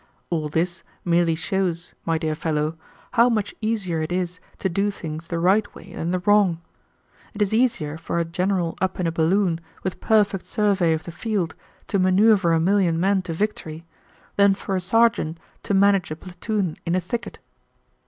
[0.31, 2.75] All this merely shows, my dear fellow,
[3.11, 6.59] how much easier it is to do things the right way than the wrong.
[7.35, 11.11] It is easier for a general up in a balloon, with perfect survey of the
[11.11, 11.53] field,
[11.85, 13.85] to manoeuvre a million men to victory
[14.37, 17.37] than for a sergeant to manage a platoon in a thicket."